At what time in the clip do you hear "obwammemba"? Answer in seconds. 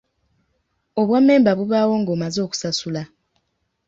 1.01-1.51